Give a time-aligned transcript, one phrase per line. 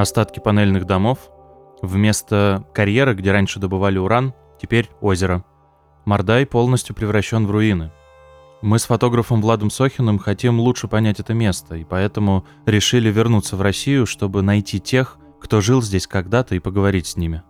[0.00, 1.18] Остатки панельных домов.
[1.82, 5.44] Вместо карьера, где раньше добывали уран, теперь озеро.
[6.06, 7.92] Мордай полностью превращен в руины.
[8.62, 13.60] Мы с фотографом Владом Сохиным хотим лучше понять это место, и поэтому решили вернуться в
[13.60, 17.42] Россию, чтобы найти тех, кто жил здесь когда-то, и поговорить с ними.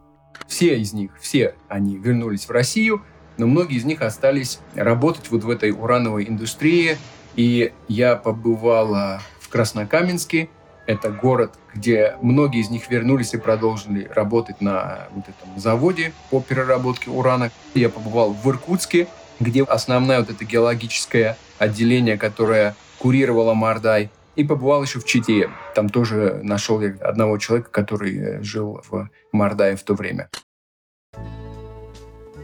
[0.48, 3.02] Все из них, все они вернулись в Россию,
[3.38, 6.98] но многие из них остались работать вот в этой урановой индустрии.
[7.36, 10.50] И я побывала в Краснокаменске,
[10.90, 16.40] это город, где многие из них вернулись и продолжили работать на вот этом заводе по
[16.40, 17.50] переработке урана.
[17.74, 19.06] Я побывал в Иркутске,
[19.38, 24.10] где основное вот это геологическое отделение, которое курировало Мордай.
[24.36, 25.50] И побывал еще в Чите.
[25.74, 30.28] Там тоже нашел я одного человека, который жил в Мордае в то время.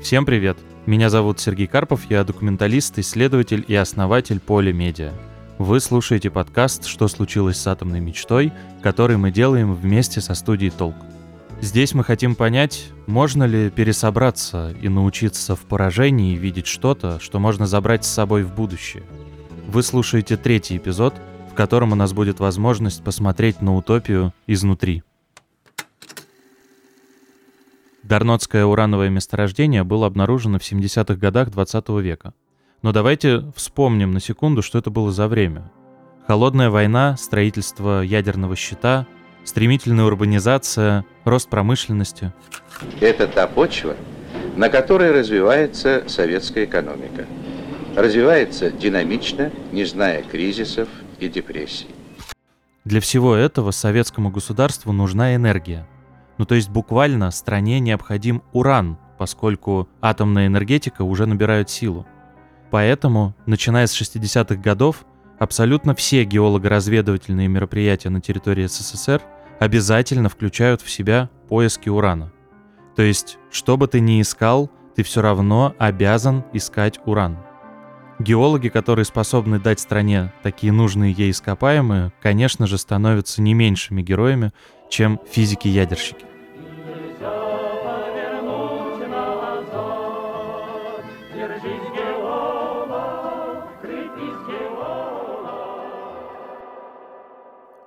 [0.02, 0.58] Всем привет!
[0.84, 5.12] Меня зовут Сергей Карпов, я документалист, исследователь и основатель Поле Медиа.
[5.58, 10.94] Вы слушаете подкаст «Что случилось с атомной мечтой», который мы делаем вместе со студией «Толк».
[11.62, 17.66] Здесь мы хотим понять, можно ли пересобраться и научиться в поражении видеть что-то, что можно
[17.66, 19.02] забрать с собой в будущее.
[19.66, 21.14] Вы слушаете третий эпизод,
[21.50, 25.04] в котором у нас будет возможность посмотреть на утопию изнутри.
[28.02, 32.34] Дарнотское урановое месторождение было обнаружено в 70-х годах 20 века–
[32.86, 35.72] но давайте вспомним на секунду, что это было за время.
[36.28, 39.08] Холодная война, строительство ядерного щита,
[39.42, 42.32] стремительная урбанизация, рост промышленности.
[43.00, 43.96] Это та почва,
[44.54, 47.26] на которой развивается советская экономика.
[47.96, 51.88] Развивается динамично, не зная кризисов и депрессий.
[52.84, 55.88] Для всего этого советскому государству нужна энергия.
[56.38, 62.06] Ну то есть буквально стране необходим уран, поскольку атомная энергетика уже набирает силу.
[62.70, 65.04] Поэтому, начиная с 60-х годов,
[65.38, 69.22] абсолютно все геолого-разведывательные мероприятия на территории СССР
[69.60, 72.32] обязательно включают в себя поиски урана.
[72.96, 77.38] То есть, что бы ты ни искал, ты все равно обязан искать уран.
[78.18, 84.52] Геологи, которые способны дать стране такие нужные ей ископаемые, конечно же, становятся не меньшими героями,
[84.88, 86.24] чем физики-ядерщики.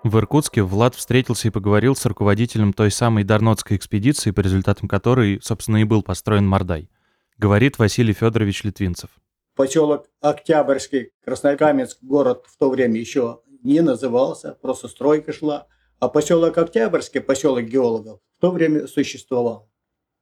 [0.09, 5.39] В Иркутске Влад встретился и поговорил с руководителем той самой Дарнотской экспедиции, по результатам которой,
[5.43, 6.89] собственно, и был построен Мордай.
[7.37, 9.11] Говорит Василий Федорович Литвинцев.
[9.55, 15.67] Поселок Октябрьский, Краснокаменск, город в то время еще не назывался, просто стройка шла.
[15.99, 19.69] А поселок Октябрьский, поселок геологов, в то время существовал.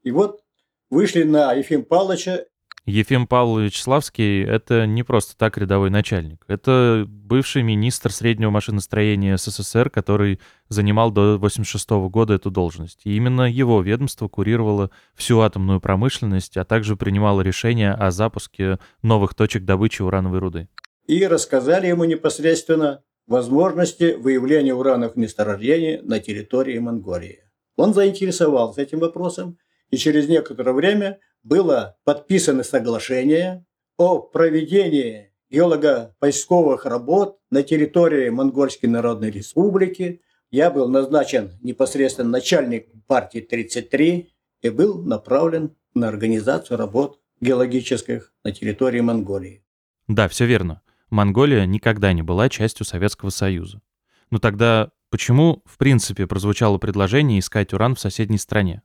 [0.04, 0.44] И вот
[0.90, 2.44] вышли на Ефим Павловича
[2.88, 6.46] Ефим Павлович Славский— это не просто так рядовой начальник.
[6.48, 10.40] Это бывший министр среднего машиностроения СССР, который
[10.70, 13.02] занимал до 1986 года эту должность.
[13.04, 19.34] И именно его ведомство курировало всю атомную промышленность, а также принимало решения о запуске новых
[19.34, 20.70] точек добычи урановой руды.
[21.08, 27.40] И рассказали ему непосредственно возможности выявления урановых месторождений на территории Монголии.
[27.76, 29.58] Он заинтересовался этим вопросом,
[29.90, 33.66] и через некоторое время было подписано соглашение
[33.98, 40.22] о проведении геолого-поисковых работ на территории Монгольской Народной Республики.
[40.52, 44.30] Я был назначен непосредственно начальник партии 33
[44.62, 49.64] и был направлен на организацию работ геологических на территории Монголии.
[50.08, 50.82] Да, все верно.
[51.10, 53.82] Монголия никогда не была частью Советского Союза.
[54.30, 58.82] Но тогда почему, в принципе, прозвучало предложение искать уран в соседней стране?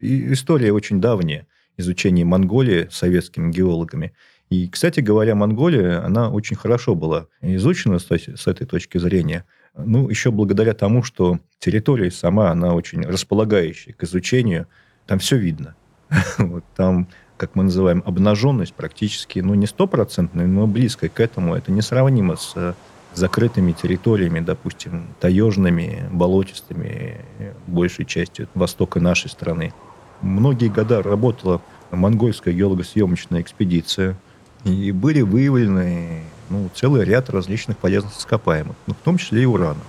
[0.00, 1.46] И история очень давняя,
[1.76, 4.12] изучение Монголии советскими геологами.
[4.50, 9.44] И, кстати говоря, Монголия, она очень хорошо была изучена с, с этой точки зрения.
[9.76, 14.68] Ну, еще благодаря тому, что территория сама, она очень располагающая к изучению.
[15.06, 15.74] Там все видно.
[16.38, 21.54] Вот там, как мы называем, обнаженность практически, ну, не стопроцентная, но близкая к этому.
[21.54, 22.76] Это несравнимо с
[23.16, 27.20] закрытыми территориями, допустим, таежными, болотистыми,
[27.66, 29.72] большей частью востока нашей страны.
[30.20, 31.60] Многие года работала
[31.90, 34.16] монгольская геологосъемочная экспедиция,
[34.64, 39.80] и были выявлены ну, целый ряд различных полезных ископаемых, ну, в том числе и урана.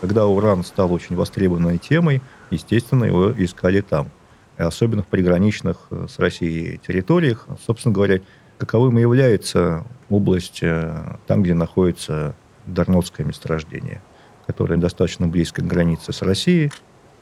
[0.00, 4.10] Когда уран стал очень востребованной темой, естественно, его искали там.
[4.56, 7.46] Особенно в приграничных э, с Россией территориях.
[7.66, 8.20] Собственно говоря,
[8.58, 12.34] каковым и является область э, там, где находится
[12.66, 14.02] Дарнотское месторождение,
[14.46, 16.70] которое достаточно близко к границе с Россией.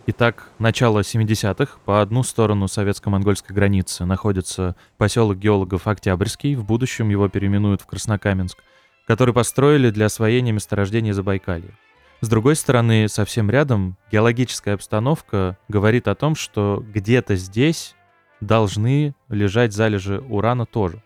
[0.07, 1.79] Итак, начало 70-х.
[1.85, 6.57] По одну сторону советско-монгольской границы находится поселок геологов Октябрьский.
[6.57, 8.59] В будущем его переименуют в Краснокаменск,
[9.07, 11.79] который построили для освоения месторождения Забайкалья.
[12.21, 17.95] С другой стороны, совсем рядом геологическая обстановка говорит о том, что где-то здесь
[18.41, 21.03] должны лежать залежи урана тоже.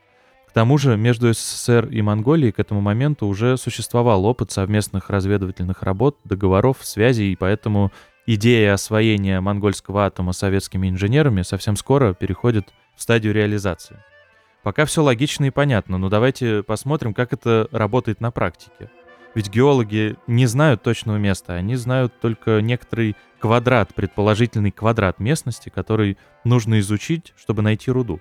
[0.58, 6.18] Тому же между СССР и Монголией к этому моменту уже существовал опыт совместных разведывательных работ,
[6.24, 7.92] договоров, связей, и поэтому
[8.26, 14.02] идея освоения монгольского атома советскими инженерами совсем скоро переходит в стадию реализации.
[14.64, 18.90] Пока все логично и понятно, но давайте посмотрим, как это работает на практике.
[19.36, 26.18] Ведь геологи не знают точного места, они знают только некоторый квадрат, предположительный квадрат местности, который
[26.42, 28.20] нужно изучить, чтобы найти руду.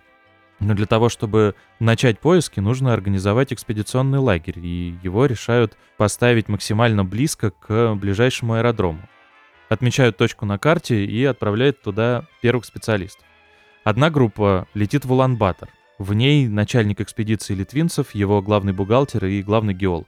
[0.59, 7.06] Но для того, чтобы начать поиски, нужно организовать экспедиционный лагерь, и его решают поставить максимально
[7.06, 9.07] близко к ближайшему аэродрому
[9.69, 13.25] отмечают точку на карте и отправляют туда первых специалистов.
[13.83, 15.69] Одна группа летит в Улан-Батор.
[15.98, 20.07] В ней начальник экспедиции литвинцев, его главный бухгалтер и главный геолог.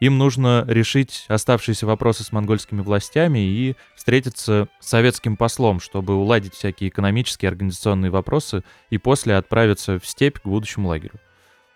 [0.00, 6.54] Им нужно решить оставшиеся вопросы с монгольскими властями и встретиться с советским послом, чтобы уладить
[6.54, 11.20] всякие экономические и организационные вопросы и после отправиться в степь к будущему лагерю.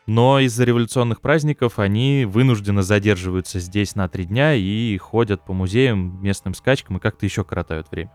[0.06, 6.23] Но из-за революционных праздников они вынужденно задерживаются здесь на три дня и ходят по музеям,
[6.23, 8.12] местным скачкам и как-то еще коротают время.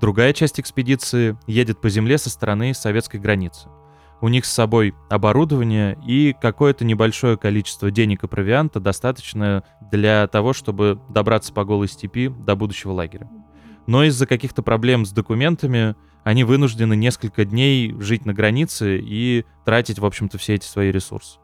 [0.00, 3.68] Другая часть экспедиции едет по земле со стороны советской границы.
[4.20, 9.62] У них с собой оборудование и какое-то небольшое количество денег и провианта, достаточное
[9.92, 13.28] для того, чтобы добраться по голой степи до будущего лагеря.
[13.86, 15.94] Но из-за каких-то проблем с документами
[16.24, 21.38] они вынуждены несколько дней жить на границе и тратить, в общем-то, все эти свои ресурсы.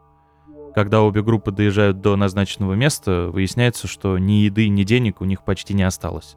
[0.75, 5.43] Когда обе группы доезжают до назначенного места, выясняется, что ни еды, ни денег у них
[5.45, 6.35] почти не осталось.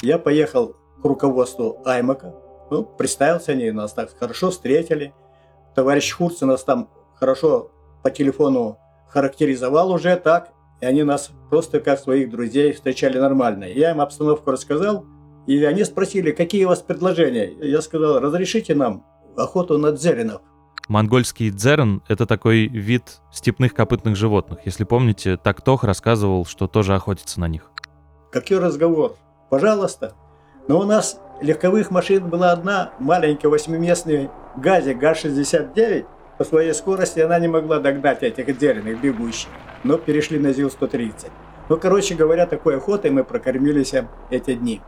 [0.00, 2.34] Я поехал к руководству Аймака.
[2.70, 5.12] Ну, представился они, нас так хорошо встретили.
[5.76, 7.70] Товарищ Хурц нас там хорошо
[8.02, 8.78] по телефону
[9.08, 10.52] характеризовал уже так.
[10.80, 13.64] И они нас просто как своих друзей встречали нормально.
[13.64, 15.04] Я им обстановку рассказал,
[15.46, 17.52] и они спросили, какие у вас предложения.
[17.60, 19.04] Я сказал, разрешите нам
[19.36, 20.40] охоту на дзеринов.
[20.88, 24.60] Монгольский дзерен— это такой вид степных копытных животных.
[24.64, 27.70] Если помните, Тактох рассказывал, что тоже охотится на них.
[28.32, 29.16] Какой разговор?
[29.50, 30.14] Пожалуйста.
[30.68, 36.06] Но у нас легковых машин была одна, маленькая восьмиместная ГАЗе ГАЗ-69.
[36.38, 39.48] По своей скорости она не могла догнать этих дзеренных бегущих,
[39.84, 41.30] но перешли на ЗИЛ-130.
[41.68, 43.94] Ну, короче говоря, такой охотой мы прокормились
[44.30, 44.80] эти дни.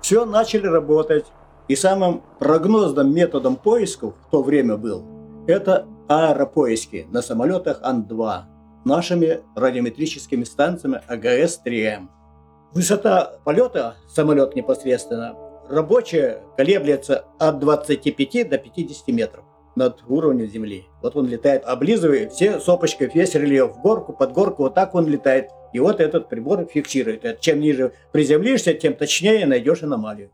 [0.00, 1.26] Все начали работать.
[1.68, 5.04] И самым прогнозным методом поисков в то время был
[5.46, 8.40] это аэропоиски на самолетах Ан-2
[8.84, 12.08] нашими радиометрическими станциями АГС-3М.
[12.72, 15.36] Высота полета самолет непосредственно
[15.70, 19.44] рабочая колеблется от 25 до 50 метров
[19.76, 20.86] над уровнем земли.
[21.02, 25.50] Вот он летает, облизывая все сопочкой, весь рельеф, горку, под горку, вот так он летает.
[25.72, 27.40] И вот этот прибор фиксирует.
[27.40, 30.30] Чем ниже приземлишься, тем точнее найдешь аномалию.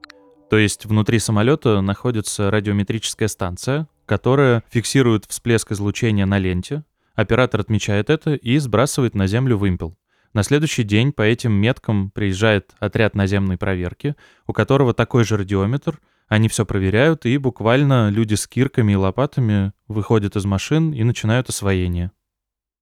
[0.49, 6.85] То есть внутри самолета находится радиометрическая станция, которая фиксирует всплеск излучения на ленте.
[7.15, 9.97] Оператор отмечает это и сбрасывает на Землю вымпел.
[10.37, 14.17] На следующий день по этим меткам приезжает отряд наземной проверки,
[14.47, 15.99] у которого такой же радиометр.
[16.29, 21.49] Они все проверяют, и буквально люди с кирками и лопатами выходят из машин и начинают
[21.49, 22.11] освоение.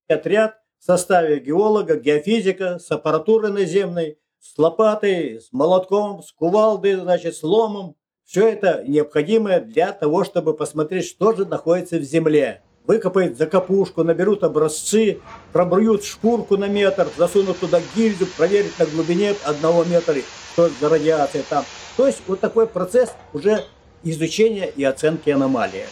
[0.08, 7.36] Отряд в составе геолога, геофизика, с аппаратурой наземной, с лопатой, с молотком, с кувалдой, значит,
[7.36, 7.94] с ломом.
[8.24, 12.64] Все это необходимое для того, чтобы посмотреть, что же находится в земле.
[12.84, 15.20] Выкопают закопушку, наберут образцы,
[15.52, 20.16] пробруют шкурку на метр, засунут туда гильзу, проверят на глубине одного метра,
[20.52, 21.64] что за радиация там.
[21.96, 23.64] То есть вот такой процесс уже
[24.02, 25.86] изучения и оценки аномалии.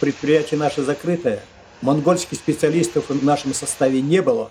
[0.00, 1.40] Предприятие наше закрытое–
[1.82, 4.50] Монгольских специалистов в нашем составе не было.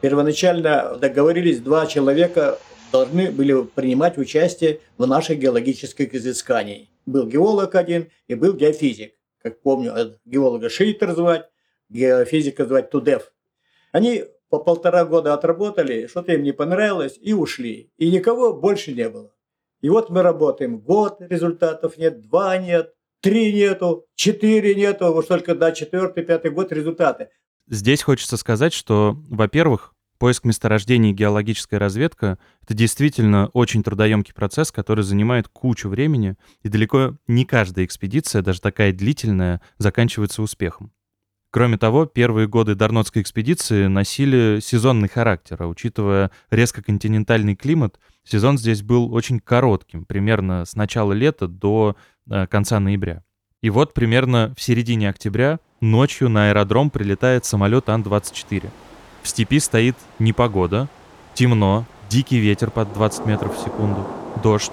[0.00, 2.58] Первоначально договорились, два человека
[2.90, 6.88] должны были принимать участие в наших геологических изысканиях.
[7.04, 9.12] Был геолог один и был геофизик.
[9.42, 9.94] Как помню,
[10.24, 11.48] геолога Шейтер звать,
[11.88, 13.32] геофизика звать Тудев.
[13.90, 17.90] Они по полтора года отработали, что-то им не понравилось и ушли.
[17.96, 19.32] И никого больше не было.
[19.80, 25.54] И вот мы работаем год, результатов нет, два нет, три нету, четыре нету, уж только
[25.54, 27.30] до четвертый, пятый год результаты.
[27.68, 34.70] Здесь хочется сказать, что, во-первых, поиск месторождений и геологическая разведка— это действительно очень трудоемкий процесс,
[34.70, 40.92] который занимает кучу времени, и далеко не каждая экспедиция, даже такая длительная, заканчивается успехом.
[41.50, 48.58] Кроме того, первые годы Дарнотской экспедиции носили сезонный характер, а учитывая резко континентальный климат, сезон
[48.58, 51.96] здесь был очень коротким, примерно с начала лета до
[52.30, 53.24] э, конца ноября.
[53.60, 58.70] И вот примерно в середине октября ночью на аэродром прилетает самолет Ан-24.
[59.22, 60.88] В степи стоит непогода,
[61.34, 64.06] темно, дикий ветер под 20 метров в секунду,
[64.42, 64.72] дождь.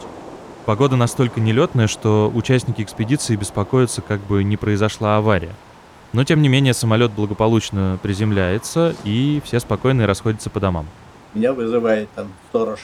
[0.65, 5.53] Погода настолько нелетная, что участники экспедиции беспокоятся, как бы не произошла авария–
[6.11, 10.87] но, тем не менее, самолет благополучно приземляется, и все спокойно расходятся по домам.
[11.35, 12.79] Меня вызывает там сторож.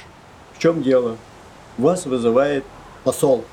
[0.54, 1.18] В чем дело?
[1.80, 2.64] Вас вызывает
[3.04, 3.44] посол.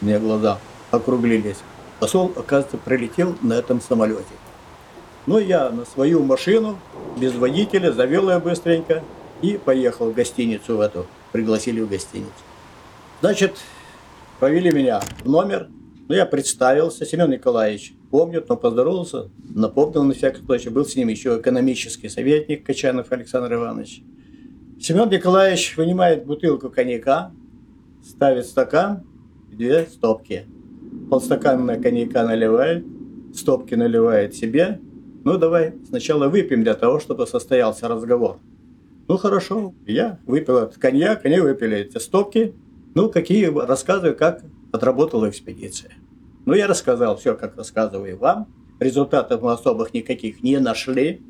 [0.00, 0.58] Меня глаза
[0.90, 1.58] округлились.
[2.00, 4.24] Посол, оказывается, прилетел на этом самолете.
[5.26, 6.78] Ну, я на свою машину,
[7.20, 9.02] без водителя, завел ее быстренько
[9.42, 11.06] и поехал в гостиницу в эту.
[11.32, 12.30] Пригласили в гостиницу.
[13.20, 13.56] Значит,
[14.38, 15.68] повели меня в номер,
[16.08, 20.68] ну, я представился, Семен Николаевич помнит, но поздоровался, напомнил на всякий случай.
[20.68, 24.02] Был с ним еще экономический советник Качанов Александр Иванович.
[24.80, 27.32] Семен Николаевич вынимает бутылку коньяка,
[28.04, 29.02] ставит стакан
[29.50, 30.46] две стопки.
[31.10, 32.84] Полстакана коньяка наливает,
[33.34, 34.80] стопки наливает себе.
[35.26, 38.38] Ну, давай сначала выпьем для того, чтобы состоялся разговор.
[39.08, 42.54] Ну, хорошо, я выпил этот коньяк, они выпили эти стопки.
[42.94, 45.94] Ну, какие, рассказываю, как отработала экспедиция.
[46.44, 48.46] Ну, я рассказал все, как рассказываю вам.
[48.78, 51.20] Результатов мы особых никаких не нашли.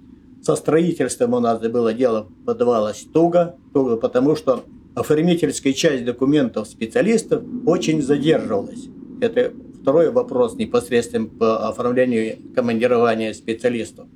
[0.42, 4.62] Со строительством у нас было дело подавалось туго, туго, потому что
[4.94, 8.88] оформительская часть документов специалистов очень задерживалась.
[9.22, 9.54] Это
[9.86, 14.08] второй вопрос непосредственно по оформлению командирования специалистов.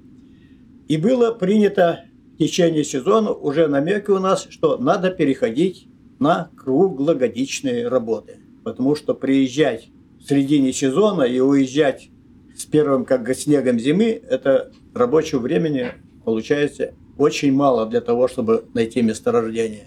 [0.89, 5.87] И было принято в течение сезона уже намеки у нас, что надо переходить
[6.19, 9.89] на круглогодичные работы потому что приезжать
[10.21, 12.11] в середине сезона и уезжать
[12.57, 15.93] с первым как снегом зимы, это рабочего времени
[16.25, 19.87] получается очень мало для того, чтобы найти месторождение.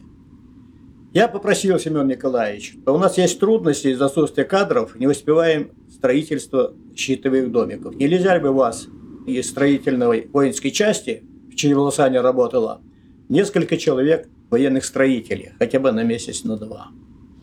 [1.14, 7.52] Я попросил Семен Николаевич, у нас есть трудности из-за отсутствия кадров, не успеваем строительство щитовых
[7.52, 7.94] домиков.
[7.94, 8.88] Нельзя ли бы вас
[9.28, 12.82] из строительной воинской части, в чьей Волосане работала,
[13.30, 16.88] несколько человек военных строителей, хотя бы на месяц, на два.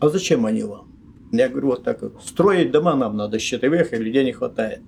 [0.01, 0.91] А зачем они вам?
[1.31, 4.81] Я говорю, вот так строить дома нам надо щитовых, и людей не хватает.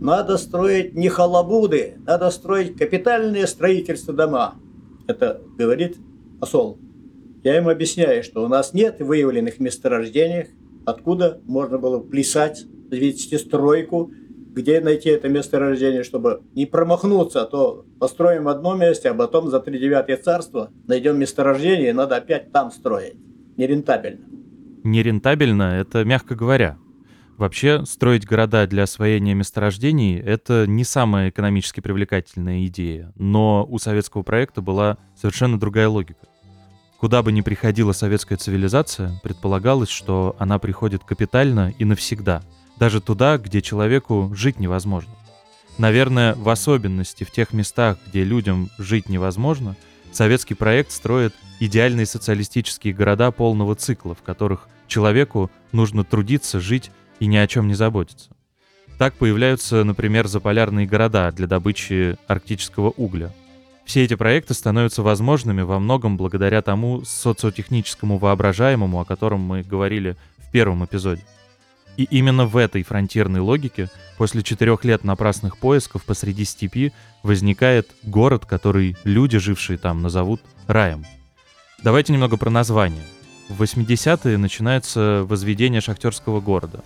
[0.00, 4.54] Надо строить не халабуды, надо строить капитальные строительства дома.
[5.08, 5.98] Это говорит
[6.40, 6.78] посол.
[7.44, 10.46] Я ему объясняю, что у нас нет выявленных месторождений,
[10.84, 14.12] откуда можно было плясать, вести стройку,
[14.52, 19.48] где найти это месторождение, чтобы не промахнуться, а то построим в одном месте, а потом
[19.48, 23.14] за тридевятое царство найдем месторождение, и надо опять там строить.
[23.56, 24.34] Нерентабельно
[24.84, 26.78] нерентабельно, это мягко говоря.
[27.36, 34.22] Вообще, строить города для освоения месторождений— это не самая экономически привлекательная идея, но у советского
[34.22, 36.26] проекта была совершенно другая логика.
[37.04, 42.42] Куда бы ни приходила советская цивилизация, предполагалось, что она приходит капитально и навсегда,
[42.78, 45.12] даже туда, где человеку жить невозможно.
[45.76, 49.76] Наверное, в особенности в тех местах, где людям жить невозможно,
[50.12, 57.26] советский проект строит идеальные социалистические города полного цикла, в которых Человеку нужно трудиться, жить и
[57.26, 58.30] ни о чем не заботиться.
[58.96, 63.30] Так появляются, например, заполярные города для добычи арктического угля.
[63.84, 70.16] Все эти проекты становятся возможными во многом благодаря тому социотехническому воображаемому, о котором мы говорили
[70.38, 71.22] в первом эпизоде.
[71.96, 78.46] И именно в этой фронтирной логике после четырех лет напрасных поисков посреди степи возникает город,
[78.46, 81.04] который люди, жившие там, назовут раем.
[81.82, 83.04] Давайте немного про название.
[83.48, 86.82] В 80-е начинается возведение шахтерского города.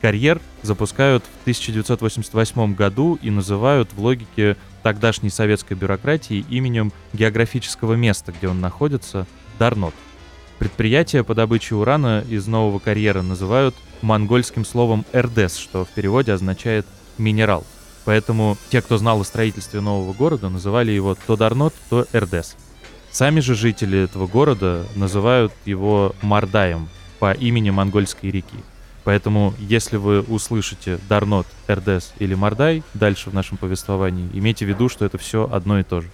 [0.00, 8.32] Карьер запускают в 1988 году и называют в логике тогдашней советской бюрократии именем географического места,
[8.32, 9.26] где он находится,
[9.58, 9.94] Дарнот.
[10.58, 16.86] Предприятие по добыче урана из нового карьера называют монгольским словом «эрдес», что в переводе означает
[17.18, 17.64] «минерал».
[18.04, 22.56] Поэтому те, кто знал о строительстве нового города, называли его то Дарнот, то Эрдес.
[23.10, 28.56] Сами же жители этого города называют его Мардаем по имени монгольской реки.
[29.04, 34.88] Поэтому, если вы услышите Дарнот, Эрдес или Мардай дальше в нашем повествовании, имейте в виду,
[34.88, 36.08] что это все одно и то же.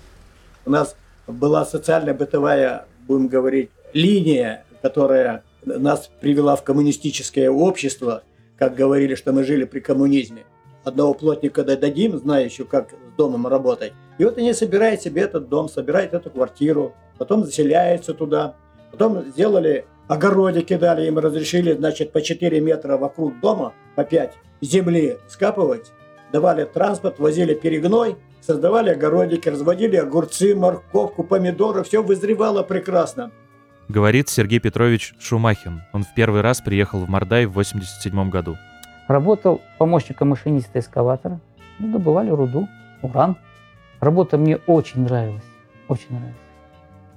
[0.64, 8.23] У нас была социальная бытовая, будем говорить, линия, которая нас привела в коммунистическое общество,
[8.57, 10.45] как говорили, что мы жили при коммунизме.
[10.85, 13.93] Одного плотника дадим, знающего, как домом работать.
[14.19, 18.55] И вот они собирают себе этот дом, собирают эту квартиру, потом заселяются туда.
[18.93, 25.19] Потом сделали огородики, дали им разрешили, значит, по 4 метра вокруг дома, по 5 земли
[25.29, 25.93] скапывать.
[26.33, 31.83] Давали транспорт, возили перегной, создавали огородики, разводили огурцы, морковку, помидоры.
[31.85, 33.31] Все вызревало прекрасно.
[33.89, 35.83] Говорит Сергей Петрович Шумахин.
[35.93, 38.57] Он в первый раз приехал в Мордай в 87 году.
[39.07, 41.41] Работал помощником машиниста эскаватора.
[41.79, 42.69] Мы добывали руду,
[43.03, 43.37] уран.
[44.01, 45.45] Работа мне очень нравилась.
[45.89, 46.46] Очень нравилась.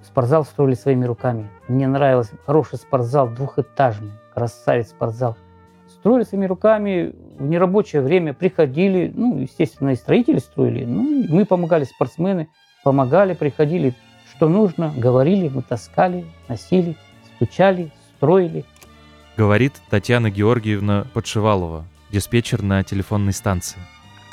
[0.09, 1.47] Спортзал строили своими руками.
[1.67, 4.11] Мне нравился хороший спортзал, двухэтажный.
[4.33, 5.37] Красавец спортзал.
[5.87, 10.83] Строили своими руками в нерабочее время, приходили, ну, естественно, и строители строили.
[10.83, 12.49] Ну, и мы помогали, спортсмены
[12.83, 13.93] помогали, приходили,
[14.35, 16.95] что нужно, говорили, мы таскали, носили,
[17.35, 18.65] стучали, строили.
[19.37, 23.79] Говорит Татьяна Георгиевна Подшивалова, диспетчер на телефонной станции.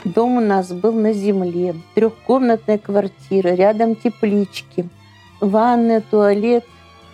[0.04, 4.88] Дом у нас был на земле, трехкомнатная квартира, рядом теплички,
[5.40, 6.64] ванная, туалет.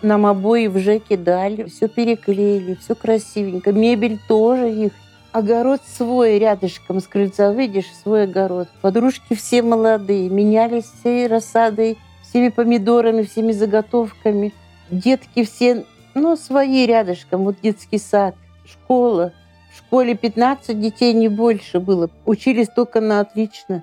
[0.01, 3.71] Нам обои в ЖЭКе дали, все переклеили, все красивенько.
[3.71, 4.91] Мебель тоже их.
[5.31, 8.67] Огород свой рядышком с крыльца выйдешь, свой огород.
[8.81, 14.53] Подружки все молодые, менялись всей рассадой, всеми помидорами, всеми заготовками.
[14.91, 17.45] Детки все, ну, свои рядышком.
[17.45, 19.33] Вот детский сад, школа.
[19.73, 22.09] В школе 15 детей, не больше было.
[22.25, 23.81] Учились только на отлично.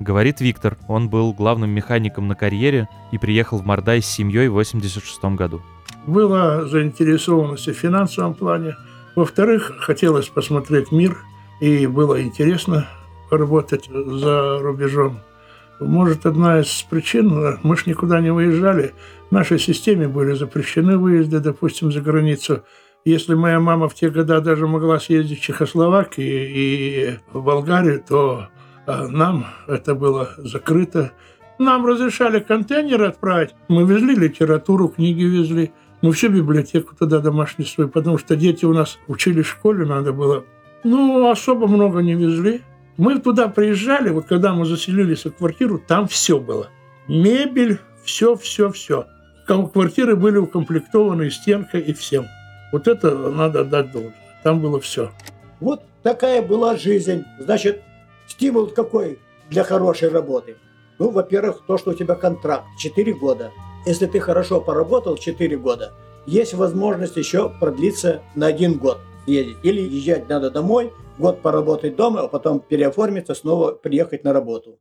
[0.00, 4.54] Говорит Виктор, он был главным механиком на карьере и приехал в Мордай с семьей в
[4.54, 5.60] 86 году.
[6.06, 8.76] Была заинтересованность в финансовом плане.
[9.14, 11.18] Во-вторых, хотелось посмотреть мир,
[11.60, 12.88] и было интересно
[13.30, 15.20] работать за рубежом.
[15.80, 18.94] Может, одна из причин, мы же никуда не выезжали,
[19.28, 22.62] в нашей системе были запрещены выезды, допустим, за границу.
[23.04, 28.48] Если моя мама в те годы даже могла съездить в Чехословакию и в Болгарию, то
[29.08, 31.12] нам это было закрыто.
[31.58, 33.54] Нам разрешали контейнеры отправить.
[33.68, 35.72] Мы везли литературу, книги везли.
[36.02, 40.12] Мы всю библиотеку туда домашнюю свою, потому что дети у нас учились в школе, надо
[40.12, 40.44] было.
[40.84, 42.62] Ну, особо много не везли.
[42.96, 46.68] Мы туда приезжали, вот когда мы заселились в квартиру, там все было.
[47.08, 49.06] Мебель, все, все, все.
[49.46, 52.26] Квартиры были укомплектованы и стенкой, и всем.
[52.72, 54.14] Вот это надо отдать должное.
[54.42, 55.10] Там было все.
[55.60, 57.24] Вот такая была жизнь.
[57.38, 57.82] Значит,
[58.30, 59.18] стимул какой
[59.50, 60.56] для хорошей работы?
[60.98, 63.52] Ну, во-первых, то, что у тебя контракт 4 года.
[63.86, 65.92] Если ты хорошо поработал 4 года,
[66.26, 69.56] есть возможность еще продлиться на один год съездить.
[69.62, 74.78] Или езжать надо домой, год поработать дома, а потом переоформиться, снова приехать на работу.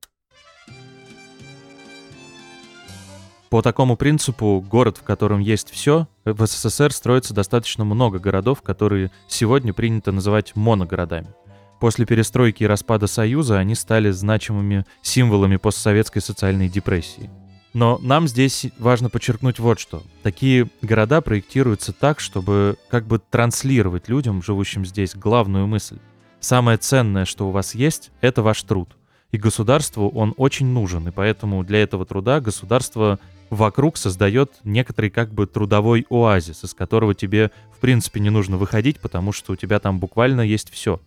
[3.49, 9.09] По такому принципу, город, в котором есть все, в СССР строится достаточно много городов, которые
[9.27, 11.33] сегодня принято называть моногородами.
[11.79, 17.29] После перестройки и распада Союза они стали значимыми символами постсоветской социальной депрессии.
[17.73, 20.03] Но нам здесь важно подчеркнуть вот что.
[20.23, 25.99] Такие города проектируются так, чтобы как бы транслировать людям, живущим здесь, главную мысль.
[26.39, 28.95] Самое ценное, что у вас есть, это ваш труд.
[29.31, 33.19] И государству он очень нужен, и поэтому для этого труда государство
[33.51, 38.99] вокруг создает некоторый как бы трудовой оазис, из которого тебе в принципе не нужно выходить,
[38.99, 40.99] потому что у тебя там буквально есть все.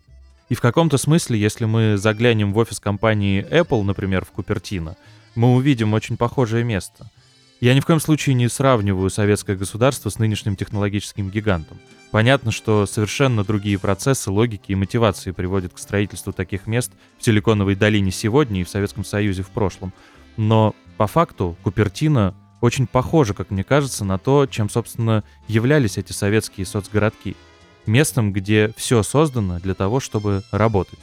[0.53, 4.99] И в каком-то смысле, если мы заглянем в офис компании Apple, например, в Купертино,
[5.35, 7.11] мы увидим очень похожее место.
[7.63, 11.79] Я ни в коем случае не сравниваю советское государство с нынешним технологическим гигантом.
[12.11, 17.75] Понятно, что совершенно другие процессы, логики и мотивации приводят к строительству таких мест в Силиконовой
[17.75, 19.95] долине сегодня и в Советском Союзе в прошлом.
[20.37, 26.13] Но по факту Купертино очень похоже, как мне кажется, на то, чем, собственно, являлись эти
[26.13, 27.37] советские соцгородки.
[27.87, 30.99] Местом, где все создано для того, чтобы работать.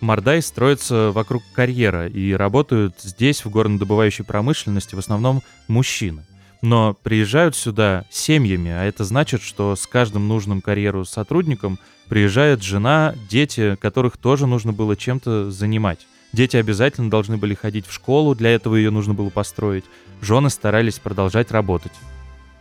[0.00, 6.24] Мордай строится вокруг карьера, и работают здесь, в горнодобывающей промышленности, в основном мужчины.
[6.60, 11.78] Но приезжают сюда семьями, а это значит, что с каждым нужным карьеру сотрудником
[12.08, 16.06] приезжает жена, дети, которых тоже нужно было чем-то занимать.
[16.32, 19.84] Дети обязательно должны были ходить в школу, для этого ее нужно было построить.
[20.20, 21.92] Жены старались продолжать работать.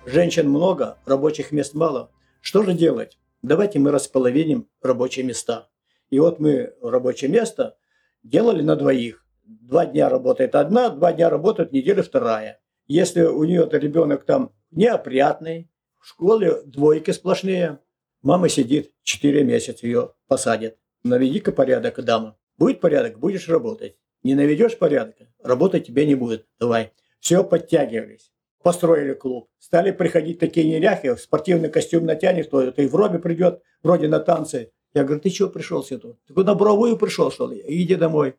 [0.06, 2.10] Женщин много, рабочих мест мало.
[2.42, 3.18] Что же делать?
[3.42, 5.70] Давайте мы располовиним рабочие места.
[6.10, 7.78] И вот мы рабочее место
[8.24, 9.26] делали на двоих.
[9.44, 12.62] Два дня работает одна, два дня работает неделя вторая.
[12.88, 17.80] Если у нее-то ребенок там неопрятный, в школе двойки сплошные,
[18.22, 20.78] мама сидит 4 месяца, ее посадят.
[21.04, 22.38] Наведи-ка порядок, дама.
[22.58, 23.98] Будет порядок, будешь работать.
[24.24, 26.48] Не наведешь порядок, работать тебе не будет.
[26.60, 26.92] Давай.
[27.20, 28.32] Все, подтягивались.
[28.64, 29.50] Построили клуб.
[29.60, 34.20] Стали приходить такие неряхи, спортивный костюм натянет, кто это и в робе придет, вроде на
[34.20, 34.72] танцы.
[34.94, 36.10] Я говорю, ты чего пришел сюда?
[36.28, 37.64] Ты куда буровую пришел, что ли?
[37.66, 38.36] Иди домой.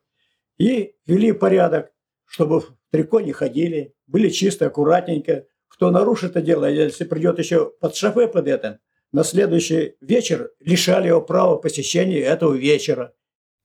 [0.58, 1.92] И ввели порядок,
[2.24, 5.46] чтобы в трико не ходили, были чисто, аккуратненько.
[5.68, 8.78] Кто нарушит это дело, если придет еще под шофе под это,
[9.12, 13.12] на следующий вечер лишали его права посещения этого вечера.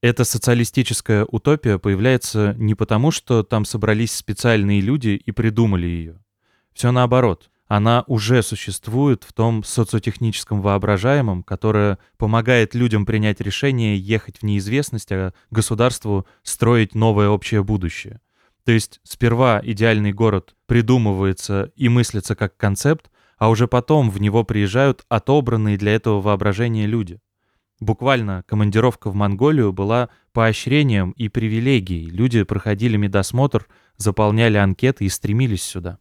[0.02, 6.20] Эта социалистическая утопия появляется не потому, что там собрались специальные люди и придумали ее.
[6.78, 7.50] Все наоборот.
[7.68, 15.12] Она уже существует в том социотехническом воображаемом, которое помогает людям принять решение ехать в неизвестность,
[15.12, 18.22] а государству строить новое общее будущее.
[18.64, 23.10] То есть сперва идеальный город придумывается и мыслится как концепт,
[23.40, 27.20] а уже потом в него приезжают отобранные для этого воображения люди.
[27.80, 32.06] Буквально командировка в Монголию была поощрением и привилегией.
[32.06, 35.98] Люди проходили медосмотр, заполняли анкеты и стремились сюда.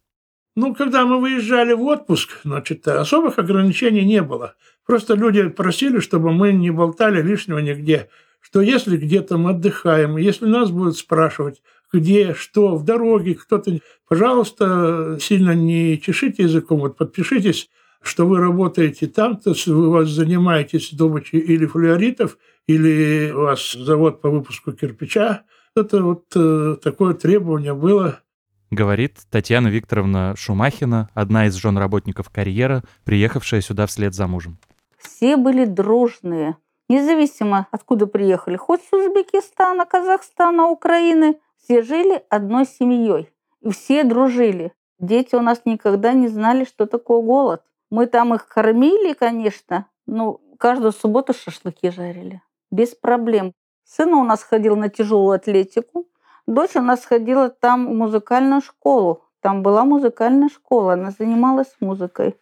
[0.57, 4.55] Ну, когда мы выезжали в отпуск, значит, особых ограничений не было.
[4.87, 8.09] Просто люди просили, чтобы мы не болтали лишнего нигде.
[8.39, 11.61] Что если где-то мы отдыхаем, если нас будут спрашивать,
[11.93, 13.77] где, что, в дороге, кто-то,
[14.09, 17.69] пожалуйста, сильно не чешите языком, вот подпишитесь
[18.01, 24.29] что вы работаете там-то, вы вас занимаетесь добычей или флюоритов, или у вас завод по
[24.29, 25.43] выпуску кирпича.
[25.75, 28.21] Это вот э, такое требование было.
[28.69, 34.57] Говорит Татьяна Викторовна Шумахина, одна из жен работников карьера, приехавшая сюда вслед за мужем.
[34.97, 36.57] Все были дружные,
[36.89, 43.29] независимо откуда приехали, хоть с Узбекистана, Казахстана, Украины, все жили одной семьей.
[43.61, 44.73] И все дружили.
[44.99, 47.63] Дети у нас никогда не знали, что такое голод.
[47.89, 52.41] Мы там их кормили, конечно, но каждую субботу шашлыки жарили.
[52.71, 53.53] Без проблем.
[53.85, 56.07] Сын у нас ходил на тяжелую атлетику.
[56.47, 59.25] Дочь у нас ходила там в музыкальную школу.
[59.41, 62.35] Там была музыкальная школа, она занималась музыкой.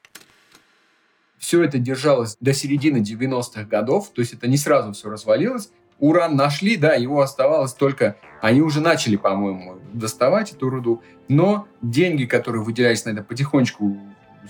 [1.39, 5.71] Все это держалось до середины 90-х годов, то есть это не сразу все развалилось.
[5.99, 8.15] Уран нашли, да, его оставалось только...
[8.41, 13.97] Они уже начали, по-моему, доставать эту руду, но деньги, которые выделялись на это, потихонечку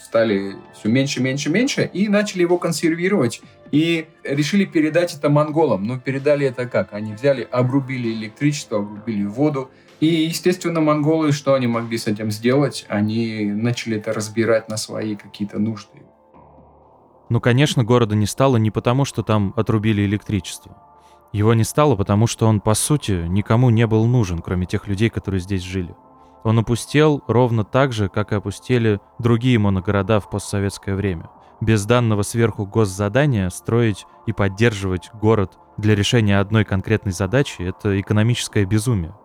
[0.02, 3.42] стали все меньше, меньше, меньше, и начали его консервировать.
[3.72, 5.84] И решили передать это монголам.
[5.86, 6.94] Но передали это как?
[6.94, 9.70] Они взяли, обрубили электричество, обрубили воду.
[10.00, 12.86] И, естественно, монголы, что они могли с этим сделать?
[12.90, 16.04] Они начали это разбирать на свои какие-то нужды.
[17.30, 20.78] Ну, конечно, города не стало не потому, что там отрубили электричество.
[21.34, 25.10] Его не стало, потому что он, по сути, никому не был нужен, кроме тех людей,
[25.10, 25.96] которые здесь жили.
[26.46, 31.28] Он опустел ровно так же, как и опустели другие моногорода в постсоветское время.
[31.60, 38.64] Без данного сверху госзадания строить и поддерживать город для решения одной конкретной задачи– это экономическое
[38.64, 39.16] безумие.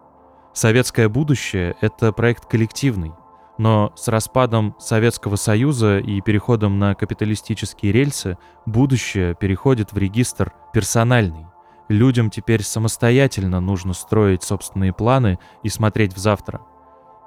[0.55, 3.13] Советское будущее– это проект коллективный,
[3.59, 11.45] но с распадом Советского Союза и переходом на капиталистические рельсы будущее переходит в регистр персональный.
[11.91, 16.63] Людям теперь самостоятельно нужно строить собственные планы и смотреть в завтра.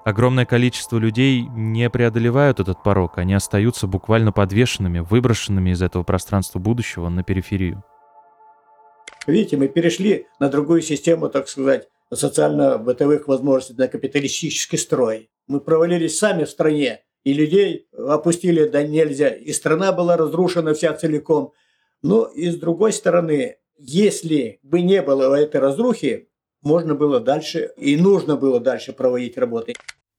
[0.06, 6.60] Огромное количество людей не преодолевают этот порог, они остаются буквально подвешенными, выброшенными из этого пространства
[6.60, 7.84] будущего на периферию.
[9.26, 15.30] Видите, мы перешли на другую систему, так сказать, социально-бытовых возможностей, на капиталистический строй.
[15.48, 20.94] Мы провалились сами в стране, и людей опустили да нельзя, и страна была разрушена вся
[20.94, 21.54] целиком.
[22.02, 26.28] Но и с другой стороны, если бы не было этой разрухи,
[26.64, 29.74] можно было дальше и нужно было дальше проводить работы.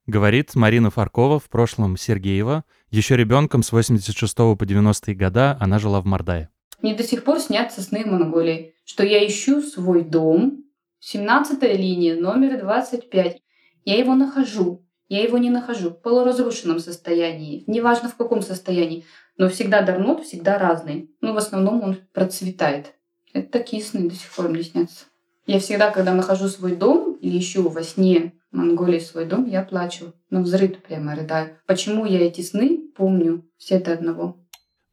[0.06, 2.64] Говорит Марина Фаркова, в прошлом Сергеева.
[2.90, 6.50] Еще ребенком с 86 по 90-е года она жила в Мордае.
[6.82, 10.64] Мне до сих пор снятся сны Монголии, что я ищу свой дом,
[11.00, 13.40] 17-я линия, номер 25.
[13.86, 19.04] Я его нахожу, я его не нахожу в полуразрушенном состоянии, неважно в каком состоянии,
[19.38, 21.10] но всегда дарнот, всегда разный.
[21.22, 22.94] Но в основном он процветает.
[23.32, 25.06] Это такие сны до сих пор мне снятся.
[25.46, 29.62] Я всегда, когда нахожу свой дом или ищу во сне в Монголии свой дом, я
[29.62, 30.14] плачу.
[30.30, 31.58] На взрыв прямо рыдаю.
[31.66, 34.38] Почему я эти сны помню все до одного?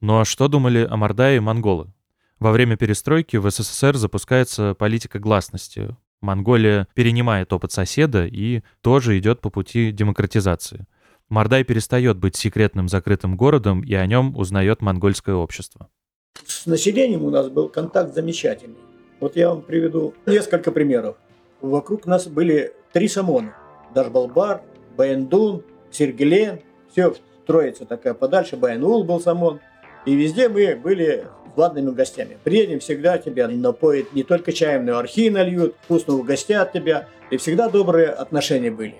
[0.01, 1.93] Ну а что думали о Мордае монголы?
[2.39, 5.95] Во время перестройки в СССР запускается политика гласности.
[6.19, 10.85] Монголия перенимает опыт соседа и тоже идет по пути демократизации.
[11.29, 15.87] Мордай перестает быть секретным закрытым городом, и о нем узнает монгольское общество.
[16.45, 18.90] С населением у нас был контакт замечательный.
[19.21, 21.15] Вот я вам приведу несколько примеров.
[21.62, 23.55] Вокруг нас были три самона.
[23.93, 24.63] Дашбалбар,
[24.97, 26.60] Баяндун, Сергелен.
[26.91, 27.13] Все
[27.45, 28.57] троица такая подальше.
[28.57, 29.60] Баянул был самон.
[30.07, 32.39] И везде мы были ладными гостями.
[32.43, 37.07] Приедем, всегда тебя напоят не только чаем, но и архи нальют, вкусно угостят тебя.
[37.29, 38.95] И всегда добрые отношения были.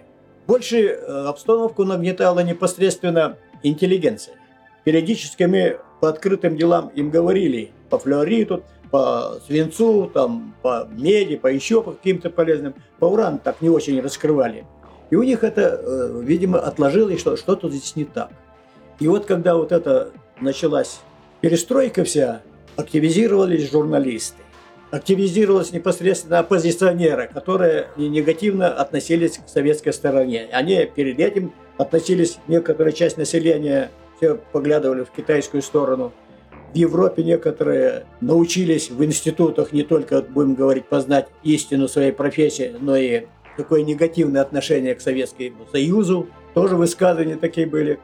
[0.46, 4.36] Больше э, обстановку нагнетала непосредственно интеллигенция.
[4.84, 11.48] периодически мы по открытым делам им говорили по флюориту, по свинцу, там, по меди, по
[11.48, 12.76] еще по каким-то полезным.
[13.00, 14.66] По урану так не очень раскрывали.
[15.10, 18.30] И у них это, э, видимо, отложилось, что что-то здесь не так.
[19.00, 21.00] И вот когда вот это началась
[21.42, 22.42] перестройка вся,
[22.76, 24.44] активизировались журналисты.
[24.92, 30.50] Активизировались непосредственно оппозиционеры, которые негативно относились к советской стороне.
[30.52, 36.12] Они перед этим относились, некоторая часть населения все поглядывали в китайскую сторону.
[36.74, 42.96] В Европе некоторые научились в институтах не только, будем говорить, познать истину своей профессии, но
[42.96, 43.26] и
[43.58, 46.28] такое негативное отношение к Советскому Союзу.
[46.54, 48.00] Тоже высказывания такие были.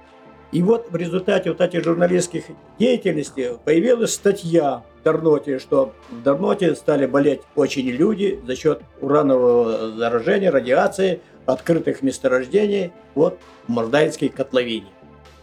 [0.52, 2.46] И вот в результате вот этих журналистских
[2.78, 9.92] деятельности появилась статья в Дарноте, что в Дарноте стали болеть очень люди за счет уранового
[9.92, 14.88] заражения, радиации, открытых месторождений вот в Мордайнской котловине.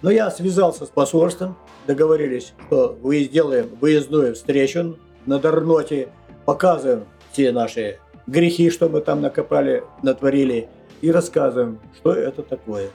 [0.04, 6.08] Но я связался с посольством, договорились, что мы сделаем выездную встречу на Дарноте,
[6.44, 10.68] показываем все наши грехи, что мы там накопали, натворили,
[11.00, 12.90] и рассказываем, что это такое.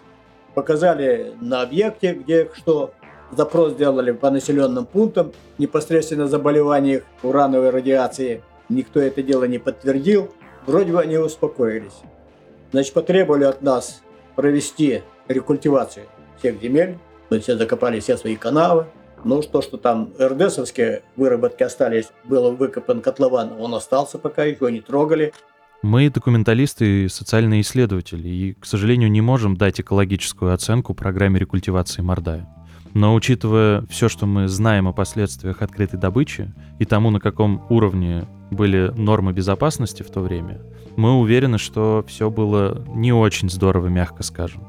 [0.54, 2.94] Показали на объекте, где что,
[3.32, 8.44] запрос сделали по населенным пунктам, непосредственно заболеваниях урановой радиации.
[8.70, 10.30] Никто это дело не подтвердил.
[10.68, 12.02] Вроде бы они успокоились.
[12.72, 14.04] Значит, потребовали от нас
[14.36, 16.06] провести рекультивацию
[16.40, 16.98] всех земель.
[17.30, 18.86] Мы все закопали все свои канавы.
[19.24, 24.80] Ну, то, что там РДСовские выработки остались, было выкопан котлован, он остался пока, его не
[24.80, 25.34] трогали.
[25.82, 32.02] Мы документалисты и социальные исследователи, и, к сожалению, не можем дать экологическую оценку программе рекультивации
[32.02, 32.48] Мордая.
[32.94, 38.28] Но учитывая все, что мы знаем о последствиях открытой добычи и тому, на каком уровне
[38.52, 40.60] были нормы безопасности в то время,
[40.96, 44.68] мы уверены, что все было не очень здорово, мягко скажем.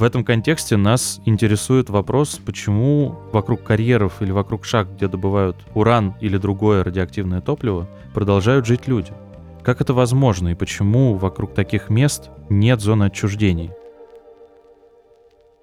[0.00, 6.14] В этом контексте нас интересует вопрос, почему вокруг карьеров или вокруг шахт, где добывают уран
[6.22, 9.12] или другое радиоактивное топливо, продолжают жить люди.
[9.62, 13.72] Как это возможно и почему вокруг таких мест нет зоны отчуждений?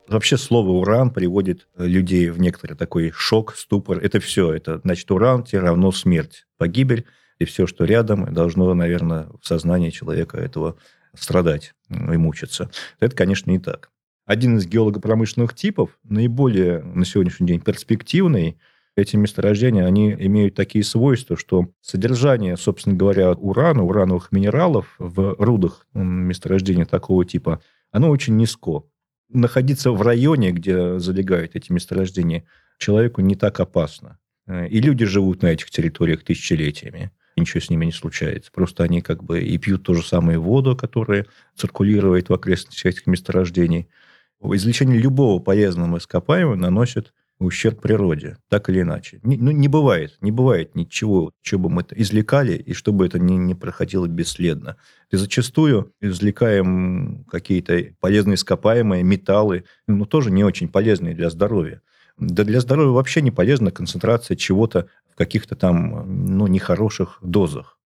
[0.07, 3.97] Вообще слово «уран» приводит людей в некоторый такой шок, ступор.
[3.97, 4.53] Это все.
[4.53, 7.07] Это значит уран тебе равно смерть, погибель.
[7.39, 10.77] И все, что рядом, должно, наверное, в сознании человека этого
[11.15, 12.69] страдать и мучиться.
[12.99, 13.89] Это, конечно, не так
[14.27, 18.59] один из геолого-промышленных типов, наиболее на сегодняшний день перспективный,
[18.97, 25.87] эти месторождения, они имеют такие свойства, что содержание, собственно говоря, урана, урановых минералов в рудах
[25.93, 27.61] месторождения такого типа,
[27.91, 28.83] оно очень низко.
[29.29, 32.43] Находиться в районе, где залегают эти месторождения,
[32.79, 34.17] человеку не так опасно.
[34.45, 37.11] Э, и люди живут на этих территориях тысячелетиями.
[37.35, 38.51] Ничего с ними не случается.
[38.51, 43.07] Просто они как бы и пьют ту же самую воду, которая циркулирует в окрестностях этих
[43.07, 43.87] месторождений–
[44.43, 49.19] Извлечение любого полезного ископаемого наносит ущерб природе, так или иначе.
[49.23, 53.37] Не, ну, не бывает, не бывает ничего, чего бы мы извлекали, и чтобы это не,
[53.37, 54.77] не проходило бесследно.
[55.11, 61.81] И зачастую извлекаем какие-то полезные ископаемые, металлы, но тоже не очень полезные для здоровья.
[62.17, 67.76] Да для здоровья вообще не полезна концентрация чего-то в каких-то там, ну, нехороших дозах.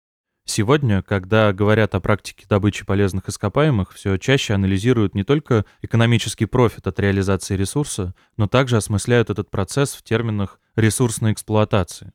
[0.53, 6.87] Сегодня, когда говорят о практике добычи полезных ископаемых, все чаще анализируют не только экономический профит
[6.87, 12.11] от реализации ресурса, но также осмысляют этот процесс в терминах ресурсной эксплуатации.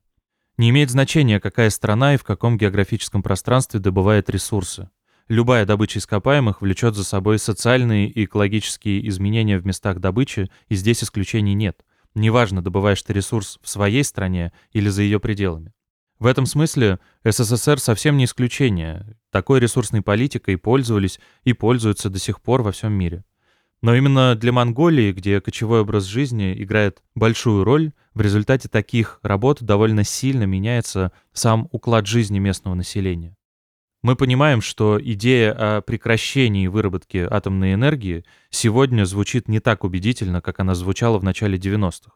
[0.58, 4.90] Не имеет значения, какая страна и в каком географическом пространстве добывает ресурсы.
[5.28, 11.02] Любая добыча ископаемых влечет за собой социальные и экологические изменения в местах добычи, и здесь
[11.02, 11.86] исключений нет.
[12.14, 15.72] Неважно, добываешь ты ресурс в своей стране или за ее пределами.
[16.18, 19.06] В этом смысле СССР совсем не исключение.
[19.30, 23.24] Такой ресурсной политикой пользовались и пользуются до сих пор во всем мире.
[23.82, 29.62] Но именно для Монголии, где кочевой образ жизни играет большую роль, в результате таких работ
[29.62, 33.36] довольно сильно меняется сам уклад жизни местного населения.
[34.00, 40.60] Мы понимаем, что идея о прекращении выработки атомной энергии сегодня звучит не так убедительно, как
[40.60, 42.12] она звучала в начале 90-х.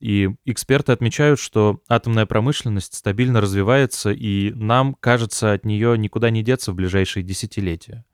[0.00, 6.42] И эксперты отмечают, что атомная промышленность стабильно развивается, и нам, кажется, от нее никуда не
[6.42, 8.04] деться в ближайшие десятилетия.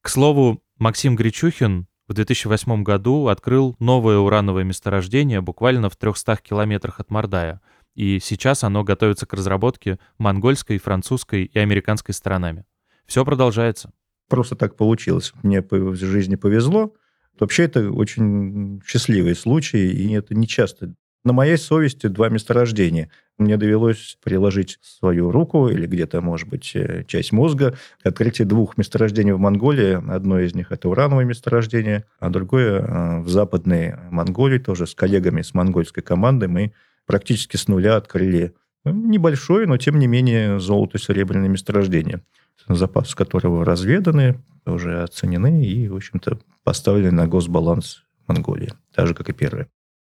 [0.00, 7.00] К слову, Максим Гречухин в 2008 году открыл новое урановое месторождение буквально в 300 километрах
[7.00, 7.60] от Мордая,
[7.94, 12.64] и сейчас оно готовится к разработке монгольской, французской и американской сторонами.
[13.06, 13.92] Все продолжается.
[14.28, 15.32] Просто так получилось.
[15.42, 16.94] Мне в жизни повезло.
[17.38, 23.10] Вообще это очень счастливый случай, и это не часто на моей совести два месторождения.
[23.38, 28.76] мне довелось приложить свою руку или где-то, может быть, э, часть мозга к открытию двух
[28.76, 30.00] месторождений в Монголии.
[30.12, 35.42] Одно из них– это урановое месторождение, а другое э, в западной Монголии, тоже с коллегами
[35.42, 36.72] с монгольской командой мы
[37.06, 38.54] практически с нуля открыли
[38.84, 42.22] ну, небольшое, но тем не менее золото-серебряное месторождение,
[42.68, 49.28] запасы которого разведаны, уже оценены и, в общем-то, поставлены на госбаланс Монголии, так же, как
[49.28, 49.68] и первые.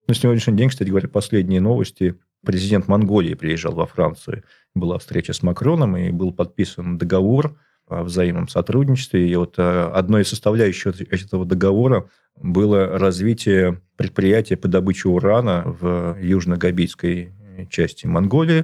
[0.08, 2.16] На сегодняшний день, кстати говоря, последние новости.
[2.46, 4.44] Президент Монголии приезжал во Францию.
[4.74, 9.30] Была встреча с Макроном, и был подписан договор о взаимном сотрудничестве.
[9.30, 16.18] И вот э, одной из составляющих этого договора было развитие предприятия по добыче урана в
[16.22, 17.34] южно-габийской
[17.70, 18.64] части Монголии.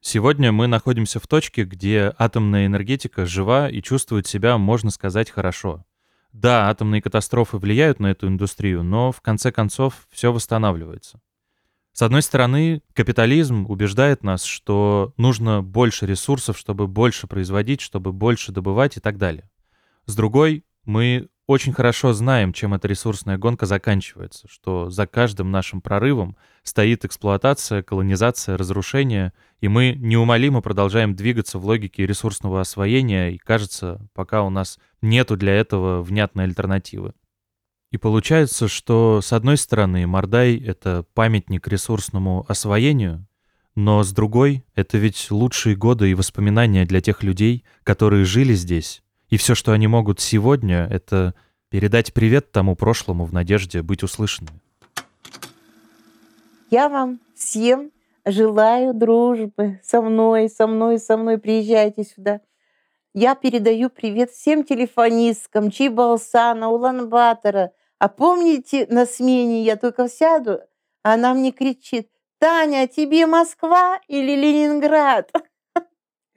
[0.00, 5.84] Сегодня мы находимся в точке, где атомная энергетика жива и чувствует себя, можно сказать, хорошо.
[6.32, 11.20] Да, атомные катастрофы влияют на эту индустрию, но в конце концов все восстанавливается.
[11.92, 18.52] С одной стороны, капитализм убеждает нас, что нужно больше ресурсов, чтобы больше производить, чтобы больше
[18.52, 19.50] добывать и так далее.
[20.06, 25.80] С другой, мы очень хорошо знаем, чем эта ресурсная гонка заканчивается, что за каждым нашим
[25.80, 29.32] прорывом стоит эксплуатация, колонизация, разрушение,
[29.62, 35.38] и мы неумолимо продолжаем двигаться в логике ресурсного освоения, и кажется, пока у нас нету
[35.38, 37.14] для этого внятной альтернативы.
[37.90, 43.26] И получается, что с одной стороны Мордай— это памятник ресурсному освоению,
[43.74, 49.02] но с другой— это ведь лучшие годы и воспоминания для тех людей, которые жили здесь,
[49.28, 51.34] и все, что они могут сегодня, это
[51.68, 54.60] передать привет тому прошлому в надежде быть услышанными.
[56.70, 57.92] Я вам всем
[58.24, 61.38] желаю дружбы со мной, со мной, со мной.
[61.38, 62.40] Приезжайте сюда.
[63.14, 67.72] Я передаю привет всем телефонисткам Чайбалсана, Улан-Батора.
[67.98, 70.60] А помните, на смене я только сяду,
[71.02, 75.32] а она мне кричит, «Таня, тебе Москва или Ленинград?»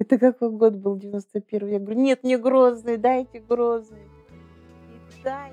[0.01, 4.01] Это какой год был, 91 Я говорю, нет, мне Грозный, дайте Грозный.
[5.23, 5.51] Дай.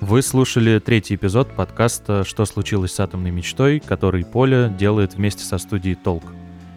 [0.00, 5.58] Вы слушали третий эпизод подкаста «Что случилось с атомной мечтой», который Поля делает вместе со
[5.58, 6.24] студией «Толк».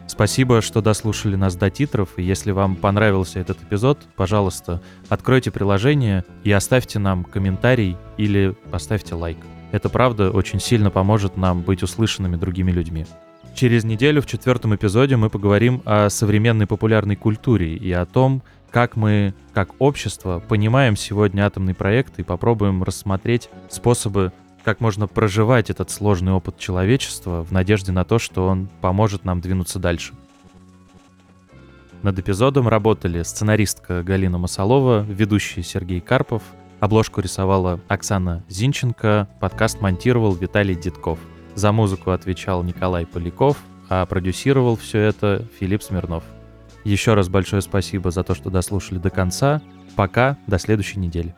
[0.05, 6.23] Спасибо, что дослушали нас до титров, и если вам понравился этот эпизод, пожалуйста, откройте приложение
[6.43, 9.39] и оставьте нам комментарий или поставьте лайк.
[9.71, 13.07] Это правда очень сильно поможет нам быть услышанными другими людьми.
[13.57, 18.95] Через неделю в четвертом эпизоде мы поговорим о современной популярной культуре и о том, как
[18.95, 24.31] мы, как общество, понимаем сегодня атомный проект и попробуем рассмотреть способы,
[24.63, 29.41] как можно проживать этот сложный опыт человечества в надежде на то, что он поможет нам
[29.41, 30.13] двинуться дальше.
[32.03, 36.43] Над эпизодом работали сценаристка Галина Масалова, ведущий Сергей Карпов,
[36.79, 41.17] обложку рисовала Оксана Зинченко, подкаст монтировал Виталий Дедков–
[41.57, 43.57] за музыку отвечал Николай Поляков,
[43.89, 46.23] а продюсировал все это Филипп Смирнов.
[46.83, 49.61] Еще раз большое спасибо за то, что дослушали до конца.
[49.95, 51.35] Пока, до следующей недели.